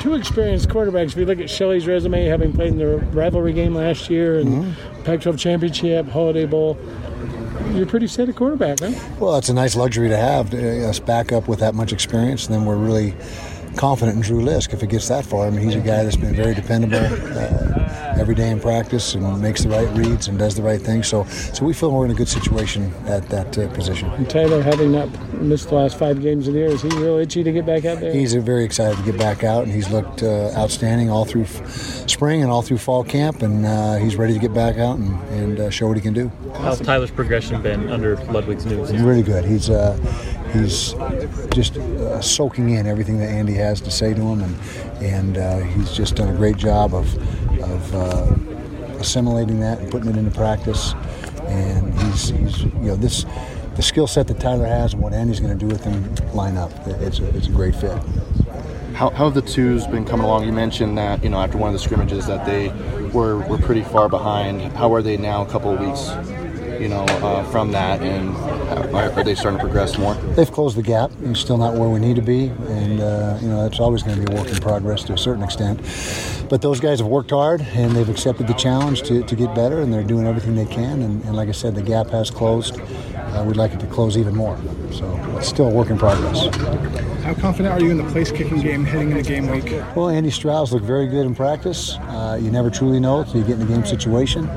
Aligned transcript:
two 0.00 0.14
experienced 0.14 0.68
quarterbacks. 0.68 1.08
If 1.12 1.16
you 1.18 1.26
look 1.26 1.38
at 1.38 1.48
Shelley's 1.50 1.86
resume, 1.86 2.24
having 2.24 2.52
played 2.52 2.72
in 2.72 2.78
the 2.78 2.96
rivalry 2.96 3.52
game 3.52 3.74
last 3.74 4.10
year 4.10 4.38
and 4.38 4.50
Mm-hmm. 4.50 5.02
Pac 5.04 5.20
12 5.22 5.38
Championship, 5.38 6.08
Holiday 6.08 6.44
Bowl, 6.44 6.76
you're 7.72 7.86
pretty 7.86 8.06
set 8.06 8.28
at 8.28 8.36
quarterback, 8.36 8.80
huh? 8.80 8.92
Well, 9.18 9.36
it's 9.36 9.48
a 9.48 9.54
nice 9.54 9.76
luxury 9.76 10.08
to 10.08 10.16
have 10.16 10.50
to, 10.50 10.88
us 10.88 10.98
back 10.98 11.32
up 11.32 11.48
with 11.48 11.60
that 11.60 11.74
much 11.74 11.92
experience, 11.92 12.46
and 12.46 12.54
then 12.54 12.64
we're 12.64 12.76
really 12.76 13.14
confident 13.76 14.16
in 14.16 14.22
Drew 14.22 14.42
Lisk 14.42 14.74
if 14.74 14.82
it 14.82 14.88
gets 14.88 15.08
that 15.08 15.24
far. 15.24 15.46
I 15.46 15.50
mean, 15.50 15.60
he's 15.64 15.76
a 15.76 15.80
guy 15.80 16.02
that's 16.02 16.16
been 16.16 16.34
very 16.34 16.54
dependable 16.54 16.98
uh, 16.98 17.79
every 18.16 18.34
day 18.34 18.50
in 18.50 18.60
practice 18.60 19.14
and 19.14 19.40
makes 19.40 19.62
the 19.62 19.68
right 19.68 19.88
reads 19.96 20.28
and 20.28 20.38
does 20.38 20.54
the 20.54 20.62
right 20.62 20.80
thing. 20.80 21.02
So, 21.02 21.24
so 21.24 21.64
we 21.64 21.72
feel 21.72 21.90
we're 21.90 22.04
in 22.04 22.10
a 22.10 22.14
good 22.14 22.28
situation 22.28 22.92
at 23.06 23.28
that 23.28 23.56
uh, 23.58 23.68
position. 23.68 24.10
And 24.10 24.28
Tyler, 24.28 24.62
having 24.62 24.92
not 24.92 25.08
missed 25.34 25.68
the 25.68 25.76
last 25.76 25.98
five 25.98 26.20
games 26.20 26.48
of 26.48 26.54
the 26.54 26.60
year, 26.60 26.68
is 26.68 26.82
he 26.82 26.88
real 26.88 27.18
itchy 27.18 27.42
to 27.42 27.52
get 27.52 27.66
back 27.66 27.84
out 27.84 28.00
there? 28.00 28.12
He's 28.12 28.34
very 28.34 28.64
excited 28.64 28.96
to 28.98 29.04
get 29.04 29.18
back 29.18 29.44
out, 29.44 29.64
and 29.64 29.72
he's 29.72 29.90
looked 29.90 30.22
uh, 30.22 30.52
outstanding 30.56 31.10
all 31.10 31.24
through 31.24 31.42
f- 31.42 32.08
spring 32.08 32.42
and 32.42 32.50
all 32.50 32.62
through 32.62 32.78
fall 32.78 33.04
camp, 33.04 33.42
and 33.42 33.66
uh, 33.66 33.96
he's 33.96 34.16
ready 34.16 34.34
to 34.34 34.38
get 34.38 34.52
back 34.52 34.76
out 34.76 34.98
and, 34.98 35.18
and 35.30 35.60
uh, 35.60 35.70
show 35.70 35.86
what 35.86 35.96
he 35.96 36.02
can 36.02 36.14
do. 36.14 36.30
How's 36.56 36.80
Tyler's 36.80 37.10
progression 37.10 37.60
been 37.62 37.88
under 37.88 38.16
Ludwig's 38.26 38.66
new 38.66 38.86
system? 38.86 39.04
Really 39.04 39.22
good. 39.22 39.44
He's 39.44 39.70
uh, 39.70 39.96
he's 40.52 40.94
just 41.54 41.76
uh, 41.76 42.20
soaking 42.20 42.70
in 42.70 42.86
everything 42.86 43.18
that 43.18 43.28
Andy 43.28 43.54
has 43.54 43.80
to 43.82 43.90
say 43.90 44.14
to 44.14 44.20
him, 44.20 44.42
and 44.42 44.56
and 45.02 45.38
uh, 45.38 45.58
he's 45.58 45.92
just 45.92 46.16
done 46.16 46.28
a 46.28 46.36
great 46.36 46.56
job 46.56 46.94
of 46.94 47.06
of 47.80 47.94
uh, 47.94 48.98
assimilating 48.98 49.60
that 49.60 49.78
and 49.78 49.90
putting 49.90 50.10
it 50.10 50.16
into 50.16 50.30
practice. 50.30 50.94
And 51.46 51.98
he's 52.00 52.28
he's 52.28 52.62
you 52.62 52.90
know 52.90 52.96
this 52.96 53.24
the 53.76 53.82
skill 53.82 54.06
set 54.06 54.28
that 54.28 54.38
Tyler 54.40 54.66
has 54.66 54.92
and 54.92 55.02
what 55.02 55.12
Andy's 55.12 55.40
going 55.40 55.56
to 55.56 55.58
do 55.58 55.66
with 55.66 55.84
him 55.84 56.14
line 56.34 56.56
up. 56.56 56.72
It's 56.86 57.18
a, 57.18 57.36
it's 57.36 57.46
a 57.48 57.50
great 57.50 57.74
fit. 57.74 57.98
How, 58.94 59.08
how 59.10 59.30
have 59.30 59.34
the 59.34 59.42
twos 59.42 59.86
been 59.86 60.04
coming 60.04 60.26
along? 60.26 60.44
You 60.44 60.52
mentioned 60.52 60.98
that 60.98 61.22
you 61.24 61.30
know 61.30 61.40
after 61.40 61.56
one 61.56 61.68
of 61.68 61.72
the 61.72 61.78
scrimmages 61.78 62.26
that 62.26 62.44
they 62.44 62.68
were 63.08 63.38
were 63.38 63.58
pretty 63.58 63.82
far 63.82 64.08
behind. 64.08 64.60
How 64.72 64.92
are 64.92 65.02
they 65.02 65.16
now? 65.16 65.42
A 65.42 65.46
couple 65.46 65.72
of 65.72 65.80
weeks, 65.80 66.10
you 66.80 66.88
know, 66.88 67.04
uh, 67.04 67.44
from 67.50 67.70
that, 67.72 68.00
and 68.00 68.34
are, 68.94 69.12
are 69.12 69.22
they 69.22 69.34
starting 69.34 69.58
to 69.58 69.64
progress 69.64 69.98
more? 69.98 70.14
They've 70.14 70.50
closed 70.50 70.76
the 70.76 70.82
gap. 70.82 71.10
He's 71.22 71.38
still 71.38 71.58
not 71.58 71.74
where 71.74 71.90
we 71.90 72.00
need 72.00 72.16
to 72.16 72.22
be, 72.22 72.46
and 72.46 73.00
uh, 73.00 73.38
you 73.42 73.48
know 73.48 73.62
that's 73.62 73.78
always 73.78 74.02
going 74.02 74.18
to 74.18 74.26
be 74.26 74.32
a 74.32 74.36
work 74.36 74.50
in 74.50 74.56
progress 74.56 75.04
to 75.04 75.12
a 75.12 75.18
certain 75.18 75.42
extent. 75.42 75.78
But 76.48 76.62
those 76.62 76.80
guys 76.80 76.98
have 77.00 77.08
worked 77.08 77.30
hard, 77.30 77.60
and 77.60 77.92
they've 77.92 78.08
accepted 78.08 78.46
the 78.46 78.54
challenge 78.54 79.02
to, 79.02 79.22
to 79.22 79.36
get 79.36 79.54
better, 79.54 79.82
and 79.82 79.92
they're 79.92 80.02
doing 80.02 80.26
everything 80.26 80.56
they 80.56 80.66
can. 80.66 81.02
And, 81.02 81.22
and 81.24 81.36
like 81.36 81.48
I 81.48 81.52
said, 81.52 81.74
the 81.74 81.82
gap 81.82 82.08
has 82.08 82.30
closed. 82.30 82.80
Uh, 83.32 83.44
we'd 83.44 83.56
like 83.56 83.72
it 83.72 83.80
to 83.80 83.86
close 83.86 84.16
even 84.16 84.34
more. 84.34 84.58
So 84.92 85.12
it's 85.36 85.48
still 85.48 85.68
a 85.68 85.70
work 85.70 85.90
in 85.90 85.98
progress. 85.98 86.54
How 87.22 87.34
confident 87.34 87.72
are 87.72 87.80
you 87.80 87.90
in 87.90 87.96
the 87.96 88.10
place 88.10 88.32
kicking 88.32 88.60
game 88.60 88.84
heading 88.84 89.10
into 89.12 89.22
game 89.22 89.48
week? 89.48 89.70
Well, 89.94 90.08
Andy 90.08 90.30
Strauss 90.30 90.72
looked 90.72 90.86
very 90.86 91.06
good 91.06 91.26
in 91.26 91.34
practice. 91.34 91.96
Uh, 92.00 92.38
you 92.40 92.50
never 92.50 92.70
truly 92.70 92.98
know 92.98 93.20
until 93.20 93.40
you 93.40 93.46
get 93.46 93.60
in 93.60 93.60
the 93.60 93.72
game 93.72 93.84
situation. 93.84 94.48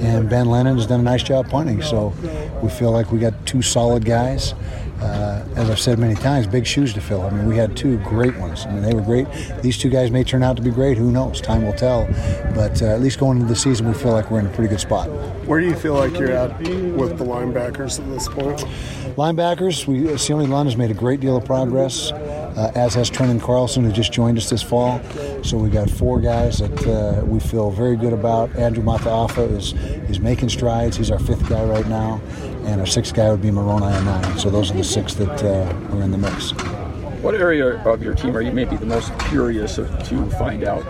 And 0.00 0.28
Ben 0.28 0.46
Lennon 0.46 0.76
has 0.76 0.86
done 0.86 1.00
a 1.00 1.02
nice 1.02 1.22
job 1.22 1.48
punting. 1.48 1.82
So 1.82 2.14
we 2.62 2.68
feel 2.68 2.92
like 2.92 3.10
we 3.10 3.18
got 3.18 3.46
two 3.46 3.62
solid 3.62 4.04
guys. 4.04 4.54
Uh, 5.00 5.44
as 5.56 5.70
I've 5.70 5.80
said 5.80 5.98
many 5.98 6.14
times, 6.14 6.46
big 6.46 6.66
shoes 6.66 6.92
to 6.94 7.00
fill. 7.00 7.22
I 7.22 7.30
mean, 7.30 7.46
we 7.46 7.56
had 7.56 7.76
two 7.76 7.98
great 7.98 8.36
ones. 8.36 8.66
I 8.66 8.72
mean, 8.72 8.82
they 8.82 8.94
were 8.94 9.00
great. 9.00 9.26
These 9.62 9.78
two 9.78 9.88
guys 9.88 10.10
may 10.10 10.24
turn 10.24 10.42
out 10.42 10.56
to 10.56 10.62
be 10.62 10.70
great. 10.70 10.98
Who 10.98 11.10
knows? 11.10 11.40
Time 11.40 11.64
will 11.64 11.72
tell. 11.72 12.06
But 12.54 12.82
uh, 12.82 12.86
at 12.86 13.00
least 13.00 13.18
going 13.18 13.38
into 13.38 13.48
the 13.48 13.56
season, 13.56 13.88
we 13.88 13.94
feel 13.94 14.12
like 14.12 14.30
we're 14.30 14.40
in 14.40 14.46
a 14.46 14.50
pretty 14.50 14.68
good 14.68 14.80
spot. 14.80 15.08
Where 15.46 15.60
do 15.60 15.66
you 15.66 15.74
feel 15.74 15.94
like 15.94 16.12
you're 16.18 16.32
at 16.32 16.58
with 16.60 17.18
the 17.18 17.24
linebackers 17.24 17.98
at 17.98 18.08
this 18.10 18.28
point? 18.28 18.60
Linebackers, 19.16 19.86
we 19.86 20.00
Lund 20.46 20.68
has 20.68 20.76
made 20.76 20.90
a 20.90 20.94
great 20.94 21.20
deal 21.20 21.36
of 21.36 21.44
progress, 21.44 22.12
uh, 22.56 22.72
as 22.74 22.94
has 22.94 23.10
Trenton 23.10 23.40
Carlson, 23.40 23.84
who 23.84 23.92
just 23.92 24.12
joined 24.12 24.38
us 24.38 24.50
this 24.50 24.62
fall. 24.62 25.00
So 25.42 25.56
we 25.56 25.70
got 25.70 25.90
four 25.90 26.20
guys 26.20 26.58
that 26.58 26.86
uh, 26.86 27.24
we 27.24 27.40
feel 27.40 27.70
very 27.70 27.96
good 27.96 28.12
about. 28.12 28.54
Andrew 28.56 28.82
Mataafa 28.82 29.50
is 29.56 29.72
is 30.10 30.20
making 30.20 30.48
strides. 30.48 30.96
He's 30.96 31.10
our 31.10 31.18
fifth 31.18 31.48
guy 31.48 31.64
right 31.64 31.86
now, 31.88 32.20
and 32.64 32.80
our 32.80 32.86
sixth 32.86 33.14
guy 33.14 33.30
would 33.30 33.42
be 33.42 33.50
Moroni 33.50 33.86
at 33.86 34.04
nine. 34.04 34.38
So 34.38 34.50
those 34.50 34.70
are 34.70 34.74
the 34.74 34.84
six 34.84 35.14
that 35.14 35.42
uh, 35.42 35.96
are 35.96 36.02
in 36.02 36.10
the 36.10 36.18
mix. 36.18 36.52
What 37.22 37.34
area 37.34 37.82
of 37.84 38.02
your 38.02 38.14
team 38.14 38.36
are 38.36 38.40
you 38.40 38.52
maybe 38.52 38.76
the 38.76 38.86
most 38.86 39.16
curious 39.18 39.76
of, 39.76 39.86
to 40.08 40.30
find 40.30 40.64
out 40.64 40.84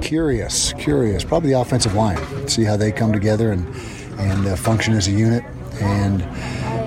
Curious, 0.00 0.72
curious. 0.74 1.24
Probably 1.24 1.50
the 1.50 1.60
offensive 1.60 1.94
line. 1.94 2.48
See 2.48 2.64
how 2.64 2.76
they 2.76 2.92
come 2.92 3.12
together 3.12 3.52
and 3.52 3.66
and 4.18 4.46
uh, 4.46 4.56
function 4.56 4.94
as 4.94 5.08
a 5.08 5.10
unit. 5.10 5.44
And 5.80 6.22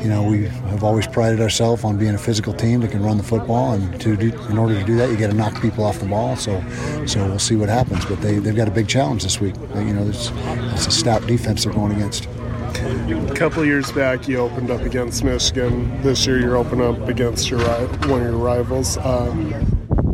you 0.04 0.10
know, 0.10 0.24
we 0.24 0.46
have 0.46 0.84
always 0.84 1.08
prided 1.08 1.42
ourselves 1.42 1.84
on 1.84 1.98
being 1.98 2.16
a 2.16 2.18
physical 2.18 2.54
team 2.54 2.82
that 2.82 2.92
can 2.92 3.04
run 3.04 3.18
the 3.18 3.24
football. 3.24 3.74
And 3.74 4.00
to 4.02 4.16
do, 4.16 4.32
in 4.48 4.58
order 4.58 4.80
to 4.80 4.86
do 4.86 4.96
that, 4.98 5.10
you 5.10 5.18
got 5.18 5.32
to 5.32 5.36
knock 5.36 5.62
people 5.62 5.84
off 5.84 6.00
the 6.00 6.06
ball. 6.06 6.36
So, 6.36 6.64
so 7.06 7.26
we'll 7.28 7.40
see 7.40 7.56
what 7.56 7.70
happens. 7.70 8.06
But 8.06 8.22
they 8.22 8.40
they've 8.40 8.56
got 8.56 8.68
a 8.68 8.72
big 8.72 8.88
challenge 8.88 9.24
this 9.24 9.40
week. 9.42 9.56
You 9.76 9.94
know, 9.94 10.08
it's, 10.08 10.32
it's 10.74 10.88
a 10.88 10.92
stout 10.92 11.26
defense 11.28 11.66
they're 11.66 11.74
going 11.74 11.92
against. 11.92 12.28
A 12.28 13.34
couple 13.36 13.62
of 13.62 13.68
years 13.68 13.92
back, 13.92 14.28
you 14.28 14.38
opened 14.38 14.72
up 14.72 14.82
against 14.82 15.24
Michigan. 15.24 16.02
This 16.02 16.26
year, 16.26 16.40
you're 16.40 16.56
opening 16.56 16.88
up 16.88 17.10
against 17.10 17.50
your 17.50 17.60
one 18.08 18.22
of 18.22 18.28
your 18.28 18.38
rivals. 18.38 18.98
Uh, 18.98 19.34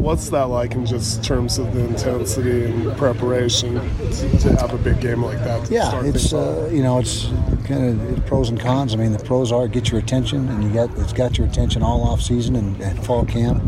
what's 0.05 0.29
that 0.29 0.43
like 0.43 0.73
in 0.73 0.85
just 0.85 1.23
terms 1.23 1.57
of 1.57 1.73
the 1.73 1.83
intensity 1.83 2.65
and 2.65 2.95
preparation 2.95 3.73
to, 4.11 4.37
to 4.37 4.55
have 4.57 4.71
a 4.71 4.77
big 4.77 5.01
game 5.01 5.23
like 5.23 5.39
that? 5.39 5.69
Yeah, 5.69 6.05
it's 6.05 6.31
uh, 6.31 6.69
you 6.71 6.83
know 6.83 6.99
it's 6.99 7.25
kind 7.65 7.99
of 7.99 8.25
pros 8.27 8.49
and 8.49 8.59
cons. 8.59 8.93
I 8.93 8.97
mean, 8.97 9.11
the 9.11 9.23
pros 9.23 9.51
are 9.51 9.67
get 9.67 9.89
your 9.89 9.99
attention, 9.99 10.47
and 10.47 10.63
you 10.63 10.69
got 10.69 10.95
it's 10.99 11.11
got 11.11 11.37
your 11.37 11.47
attention 11.47 11.81
all 11.81 12.03
off 12.03 12.21
season 12.21 12.55
and, 12.55 12.79
and 12.81 13.03
fall 13.03 13.25
camp. 13.25 13.63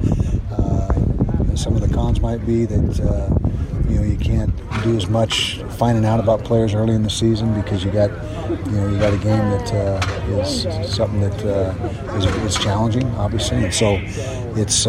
Uh, 0.52 0.94
some 1.56 1.75
of 1.75 1.81
the 1.81 1.92
cons 1.92 2.22
might 2.22 2.46
be 2.46 2.66
that 2.66 3.00
uh, 3.00 3.90
you 3.90 3.96
know 3.96 4.04
you 4.04 4.18
can't 4.18 4.56
do 4.84 4.96
as 4.96 5.08
much 5.09 5.59
finding 5.80 6.06
out 6.06 6.19
about 6.19 6.44
players 6.44 6.75
early 6.75 6.94
in 6.94 7.02
the 7.02 7.09
season 7.09 7.59
because 7.59 7.84
you 7.84 7.90
got 7.90 8.12
you 8.68 8.72
know 8.74 8.88
you 8.90 9.00
got 9.00 9.12
a 9.12 9.18
game 9.18 9.50
that 9.50 9.74
uh, 9.74 10.40
is 10.40 10.68
something 10.96 11.19
that 11.19 11.44
uh, 11.44 12.16
is, 12.16 12.25
is 12.25 12.64
challenging, 12.64 13.08
obviously, 13.16 13.58
and 13.58 13.74
so 13.74 14.00
it's. 14.56 14.86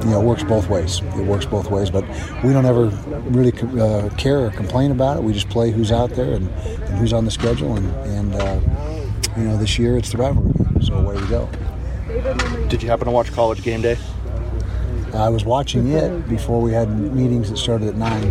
You 0.00 0.10
know, 0.10 0.20
it 0.20 0.24
works 0.24 0.44
both 0.44 0.68
ways. 0.68 1.00
It 1.00 1.24
works 1.24 1.44
both 1.44 1.70
ways, 1.70 1.90
but 1.90 2.04
we 2.44 2.52
don't 2.52 2.66
ever 2.66 2.86
really 3.30 3.52
uh, 3.80 4.08
care 4.16 4.46
or 4.46 4.50
complain 4.50 4.90
about 4.90 5.16
it. 5.16 5.22
We 5.22 5.32
just 5.32 5.48
play 5.48 5.70
who's 5.70 5.90
out 5.90 6.10
there 6.10 6.34
and, 6.34 6.48
and 6.48 6.98
who's 6.98 7.12
on 7.12 7.24
the 7.24 7.30
schedule, 7.30 7.76
and, 7.76 7.88
and 8.06 8.34
uh, 8.34 8.60
you 9.36 9.44
know, 9.44 9.56
this 9.56 9.78
year 9.78 9.96
it's 9.96 10.10
the 10.10 10.18
rivalry 10.18 10.52
game, 10.52 10.82
so 10.82 10.94
away 10.94 11.16
we 11.16 11.26
go. 11.26 11.48
Did 12.68 12.82
you 12.82 12.88
happen 12.88 13.06
to 13.06 13.10
watch 13.12 13.32
College 13.32 13.62
Game 13.62 13.82
Day? 13.82 13.96
I 15.14 15.28
was 15.30 15.44
watching 15.44 15.88
it 15.92 16.28
before 16.28 16.60
we 16.60 16.72
had 16.72 16.88
meetings 17.14 17.50
that 17.50 17.56
started 17.56 17.88
at 17.88 17.96
nine. 17.96 18.22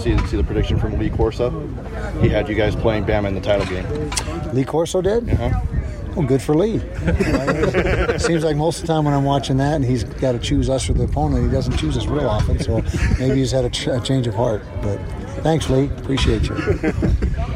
See, 0.00 0.18
see 0.26 0.36
the 0.36 0.44
prediction 0.44 0.78
from 0.78 0.98
Lee 0.98 1.08
Corso? 1.08 1.50
He 2.20 2.28
had 2.28 2.48
you 2.48 2.54
guys 2.54 2.74
playing 2.76 3.04
Bama 3.04 3.28
in 3.28 3.34
the 3.34 3.40
title 3.40 3.66
game. 3.66 3.86
Lee 4.52 4.64
Corso 4.64 5.00
did. 5.00 5.30
Uh-huh. 5.30 5.60
Well, 6.16 6.26
good 6.26 6.42
for 6.42 6.54
Lee. 6.54 6.78
Seems 8.18 8.44
like 8.44 8.56
most 8.56 8.80
of 8.80 8.86
the 8.86 8.92
time 8.92 9.04
when 9.04 9.14
I'm 9.14 9.24
watching 9.24 9.56
that, 9.56 9.74
and 9.74 9.84
he's 9.84 10.04
got 10.04 10.32
to 10.32 10.38
choose 10.38 10.70
us 10.70 10.88
or 10.88 10.92
the 10.92 11.04
opponent, 11.04 11.44
he 11.44 11.50
doesn't 11.50 11.76
choose 11.76 11.96
us 11.96 12.06
real 12.06 12.28
often. 12.28 12.60
So 12.60 12.82
maybe 13.18 13.36
he's 13.36 13.50
had 13.50 13.64
a, 13.64 13.70
ch- 13.70 13.88
a 13.88 14.00
change 14.00 14.26
of 14.26 14.34
heart. 14.34 14.62
But 14.80 14.98
thanks, 15.42 15.68
Lee. 15.68 15.86
Appreciate 15.98 16.48
you. 16.48 16.54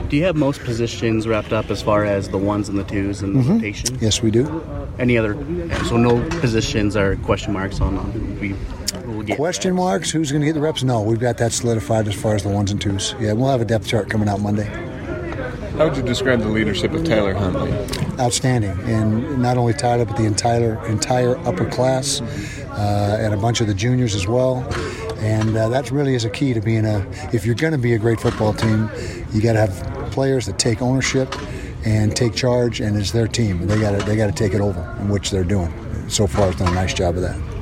Do 0.09 0.17
you 0.17 0.25
have 0.25 0.37
most 0.37 0.61
positions 0.65 1.29
wrapped 1.29 1.53
up 1.53 1.71
as 1.71 1.83
far 1.83 2.05
as 2.05 2.29
the 2.31 2.39
ones 2.39 2.69
and 2.69 2.79
the 2.79 2.85
twos 2.85 3.23
and 3.23 3.37
the 3.37 3.41
mm-hmm. 3.41 3.53
rotation? 3.55 3.99
Yes, 4.01 4.23
we 4.23 4.31
do. 4.31 4.65
Any 4.99 5.17
other? 5.17 5.35
So 5.85 5.97
no 5.97 6.27
positions 6.41 6.97
are 6.97 7.15
question 7.17 7.53
marks 7.53 7.81
on, 7.81 7.97
on 7.97 8.11
who 8.11 8.57
We'll 9.07 9.37
Question 9.37 9.75
marks? 9.75 10.11
Who's 10.11 10.31
going 10.31 10.43
to 10.43 10.47
get 10.47 10.53
the 10.53 10.61
reps? 10.61 10.83
No, 10.83 11.03
we've 11.03 11.19
got 11.19 11.39
that 11.39 11.53
solidified 11.53 12.09
as 12.09 12.15
far 12.15 12.35
as 12.35 12.43
the 12.43 12.49
ones 12.49 12.71
and 12.71 12.81
twos. 12.81 13.15
Yeah, 13.19 13.33
we'll 13.33 13.51
have 13.51 13.61
a 13.61 13.65
depth 13.65 13.87
chart 13.87 14.11
coming 14.11 14.29
out 14.29 14.41
Monday. 14.41 14.69
How 15.79 15.87
would 15.87 15.97
you 15.97 16.03
describe 16.03 16.41
the 16.41 16.49
leadership 16.49 16.93
of 16.93 17.05
Tyler 17.05 17.33
Huntley? 17.33 17.71
Outstanding, 18.19 18.77
and 18.81 19.41
not 19.41 19.57
only 19.57 19.73
Tyler, 19.73 20.05
but 20.05 20.17
the 20.17 20.25
entire 20.25 20.85
entire 20.89 21.39
upper 21.47 21.71
class 21.71 22.21
uh, 22.21 23.19
and 23.21 23.33
a 23.33 23.37
bunch 23.37 23.61
of 23.61 23.69
the 23.69 23.75
juniors 23.75 24.17
as 24.17 24.27
well. 24.27 24.67
And 25.19 25.57
uh, 25.57 25.69
that 25.69 25.93
really 25.93 26.17
is 26.17 26.25
a 26.25 26.31
key 26.31 26.53
to 26.53 26.61
being 26.61 26.85
a. 26.85 27.07
If 27.33 27.47
you're 27.47 27.55
going 27.55 27.75
to 27.75 27.79
be 27.79 27.95
a 27.95 27.99
great 27.99 28.19
football 28.19 28.53
team, 28.53 28.91
you 29.33 29.41
got 29.41 29.53
to 29.53 29.61
have 29.61 30.11
players 30.11 30.47
that 30.47 30.59
take 30.59 30.83
ownership 30.83 31.33
and 31.85 32.17
take 32.17 32.35
charge, 32.35 32.81
and 32.81 32.97
it's 32.97 33.13
their 33.13 33.29
team. 33.29 33.69
They 33.69 33.79
got 33.79 33.97
to 33.97 34.05
they 34.05 34.17
got 34.17 34.27
to 34.27 34.33
take 34.33 34.55
it 34.55 34.61
over, 34.61 34.83
which 35.09 35.31
they're 35.31 35.45
doing. 35.45 35.73
So 36.09 36.27
far, 36.27 36.47
has 36.47 36.57
done 36.57 36.73
a 36.73 36.75
nice 36.75 36.93
job 36.93 37.15
of 37.15 37.23
that. 37.23 37.58